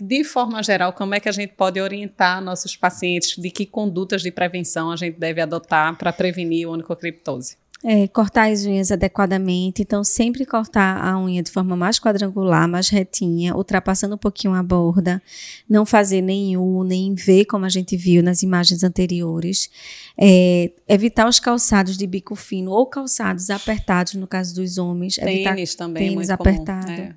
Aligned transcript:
de 0.00 0.24
forma 0.24 0.62
geral, 0.62 0.92
como 0.92 1.14
é 1.14 1.20
que 1.20 1.28
a 1.28 1.32
gente 1.32 1.54
pode 1.54 1.80
orientar 1.80 2.42
nossos 2.42 2.76
pacientes 2.76 3.36
de 3.36 3.50
que 3.50 3.66
condutas 3.66 4.22
de 4.22 4.30
prevenção 4.30 4.90
a 4.90 4.96
gente 4.96 5.18
deve 5.18 5.40
adotar 5.40 5.96
para 5.96 6.12
prevenir 6.12 6.68
o 6.68 6.72
onicocriptose? 6.72 7.56
É, 7.82 8.06
cortar 8.08 8.50
as 8.50 8.66
unhas 8.66 8.92
adequadamente, 8.92 9.80
então 9.80 10.04
sempre 10.04 10.44
cortar 10.44 11.02
a 11.02 11.18
unha 11.18 11.42
de 11.42 11.50
forma 11.50 11.74
mais 11.74 11.98
quadrangular, 11.98 12.68
mais 12.68 12.90
retinha, 12.90 13.56
ultrapassando 13.56 14.16
um 14.16 14.18
pouquinho 14.18 14.52
a 14.52 14.62
borda, 14.62 15.22
não 15.66 15.86
fazer 15.86 16.20
nem 16.20 16.58
U, 16.58 16.84
nem 16.84 17.14
V, 17.14 17.46
como 17.46 17.64
a 17.64 17.70
gente 17.70 17.96
viu 17.96 18.22
nas 18.22 18.42
imagens 18.42 18.84
anteriores. 18.84 19.70
É, 20.18 20.70
evitar 20.86 21.26
os 21.26 21.40
calçados 21.40 21.96
de 21.96 22.06
bico 22.06 22.36
fino 22.36 22.70
ou 22.70 22.84
calçados 22.84 23.48
apertados, 23.48 24.12
no 24.12 24.26
caso 24.26 24.54
dos 24.54 24.76
homens. 24.76 25.16
Tênis 25.16 25.74
também, 25.74 26.02
tênis 26.02 26.16
muito 26.16 26.30
apertado. 26.32 26.84
comum. 26.84 26.98
É. 26.98 27.14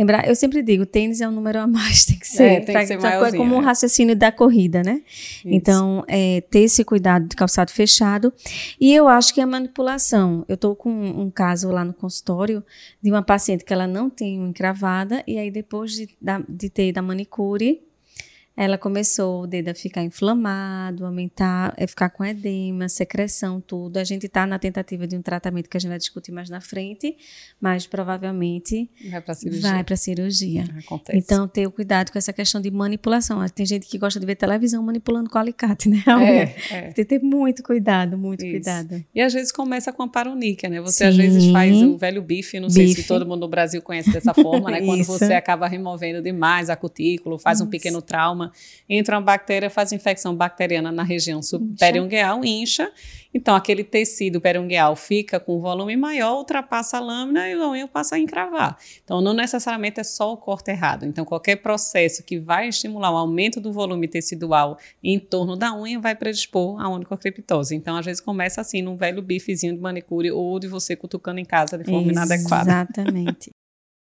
Lembrar, 0.00 0.26
eu 0.26 0.34
sempre 0.34 0.62
digo, 0.62 0.86
tênis 0.86 1.20
é 1.20 1.28
um 1.28 1.32
número 1.32 1.58
a 1.60 1.66
mais, 1.66 2.04
tem 2.06 2.18
que 2.18 2.26
ser. 2.26 2.42
É, 2.44 2.60
tem 2.60 2.72
pra- 2.72 2.80
que 2.80 2.86
ser 2.86 2.98
pra- 2.98 3.10
maiorzinho, 3.10 3.42
como 3.42 3.56
um 3.56 3.60
é. 3.60 3.64
raciocínio 3.64 4.16
da 4.16 4.32
corrida, 4.32 4.82
né? 4.82 5.02
Isso. 5.04 5.42
Então, 5.44 6.02
é, 6.08 6.40
ter 6.50 6.60
esse 6.60 6.82
cuidado 6.84 7.28
de 7.28 7.36
calçado 7.36 7.70
fechado. 7.70 8.32
E 8.80 8.94
eu 8.94 9.06
acho 9.08 9.34
que 9.34 9.40
a 9.42 9.46
manipulação. 9.46 10.44
Eu 10.48 10.54
estou 10.54 10.74
com 10.74 10.90
um 10.90 11.30
caso 11.30 11.70
lá 11.70 11.84
no 11.84 11.92
consultório 11.92 12.64
de 13.02 13.10
uma 13.10 13.22
paciente 13.22 13.64
que 13.64 13.72
ela 13.72 13.86
não 13.86 14.08
tem 14.08 14.38
unha 14.40 14.48
encravada, 14.48 15.22
e 15.26 15.38
aí 15.38 15.50
depois 15.50 15.92
de, 15.92 16.08
da- 16.20 16.42
de 16.48 16.70
ter 16.70 16.98
à 16.98 17.02
manicure, 17.02 17.82
ela 18.62 18.76
começou 18.76 19.44
o 19.44 19.46
dedo 19.46 19.70
a 19.70 19.74
ficar 19.74 20.02
inflamado, 20.02 21.06
aumentar, 21.06 21.72
é, 21.78 21.86
ficar 21.86 22.10
com 22.10 22.22
edema, 22.22 22.90
secreção, 22.90 23.58
tudo. 23.58 23.96
A 23.96 24.04
gente 24.04 24.26
está 24.26 24.46
na 24.46 24.58
tentativa 24.58 25.06
de 25.06 25.16
um 25.16 25.22
tratamento 25.22 25.66
que 25.66 25.78
a 25.78 25.80
gente 25.80 25.88
vai 25.88 25.96
discutir 25.96 26.30
mais 26.30 26.50
na 26.50 26.60
frente, 26.60 27.16
mas 27.58 27.86
provavelmente 27.86 28.90
Vai 29.10 29.22
para 29.22 29.32
cirurgia. 29.32 29.70
vai 29.70 29.82
para 29.82 29.96
cirurgia. 29.96 30.64
Acontece. 30.78 31.18
Então, 31.18 31.48
ter 31.48 31.66
o 31.66 31.70
cuidado 31.70 32.12
com 32.12 32.18
essa 32.18 32.34
questão 32.34 32.60
de 32.60 32.70
manipulação. 32.70 33.42
Tem 33.48 33.64
gente 33.64 33.86
que 33.86 33.96
gosta 33.96 34.20
de 34.20 34.26
ver 34.26 34.36
televisão 34.36 34.82
manipulando 34.82 35.30
com 35.30 35.38
alicate, 35.38 35.88
né? 35.88 36.04
É, 36.06 36.74
é. 36.74 36.80
Tem 36.92 36.92
que 36.92 37.04
ter 37.06 37.18
muito 37.18 37.62
cuidado, 37.62 38.18
muito 38.18 38.44
Isso. 38.44 38.52
cuidado. 38.52 39.02
E 39.14 39.22
às 39.22 39.32
vezes 39.32 39.50
começa 39.50 39.90
com 39.90 40.02
a 40.02 40.08
paroníquia, 40.08 40.68
né? 40.68 40.82
Você 40.82 41.04
Sim. 41.04 41.04
às 41.06 41.16
vezes 41.16 41.50
faz 41.50 41.80
o 41.80 41.96
velho 41.96 42.20
bife, 42.20 42.60
não 42.60 42.68
sei 42.68 42.88
Bife. 42.88 43.00
se 43.00 43.08
todo 43.08 43.24
mundo 43.24 43.40
no 43.40 43.48
Brasil 43.48 43.80
conhece 43.80 44.12
dessa 44.12 44.34
forma, 44.34 44.70
né? 44.70 44.82
Quando 44.82 45.02
você 45.04 45.32
acaba 45.32 45.66
removendo 45.66 46.20
demais 46.20 46.68
a 46.68 46.76
cutícula, 46.76 47.38
faz 47.38 47.62
um 47.62 47.66
pequeno 47.66 48.02
trauma, 48.02 48.49
entra 48.88 49.16
uma 49.16 49.22
bactéria, 49.22 49.70
faz 49.70 49.92
infecção 49.92 50.34
bacteriana 50.34 50.90
na 50.90 51.02
região 51.02 51.42
subperungueal, 51.42 52.44
incha. 52.44 52.90
Então 53.32 53.54
aquele 53.54 53.84
tecido 53.84 54.40
perungueal 54.40 54.96
fica 54.96 55.38
com 55.38 55.56
um 55.56 55.60
volume 55.60 55.96
maior, 55.96 56.38
ultrapassa 56.38 56.96
a 56.96 57.00
lâmina 57.00 57.48
e 57.48 57.52
a 57.52 57.68
unha 57.68 57.86
passa 57.86 58.16
a 58.16 58.18
encravar. 58.18 58.76
Então 59.04 59.20
não 59.20 59.32
necessariamente 59.32 60.00
é 60.00 60.04
só 60.04 60.32
o 60.32 60.36
corte 60.36 60.70
errado. 60.70 61.06
Então 61.06 61.24
qualquer 61.24 61.56
processo 61.56 62.24
que 62.24 62.38
vai 62.38 62.68
estimular 62.68 63.12
o 63.12 63.16
aumento 63.16 63.60
do 63.60 63.72
volume 63.72 64.08
tecidual 64.08 64.78
em 65.02 65.18
torno 65.18 65.56
da 65.56 65.72
unha 65.74 66.00
vai 66.00 66.16
predispor 66.16 66.80
a 66.80 66.88
onicocriptose. 66.88 67.74
Então 67.74 67.96
às 67.96 68.04
vezes 68.04 68.20
começa 68.20 68.60
assim 68.60 68.82
num 68.82 68.96
velho 68.96 69.22
bifezinho 69.22 69.74
de 69.74 69.80
manicure 69.80 70.32
ou 70.32 70.58
de 70.58 70.66
você 70.66 70.96
cutucando 70.96 71.38
em 71.38 71.44
casa 71.44 71.78
de 71.78 71.84
forma 71.84 72.10
inadequada. 72.10 72.70
Exatamente. 72.70 73.50